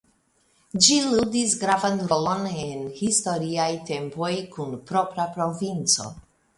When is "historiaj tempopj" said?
3.03-4.43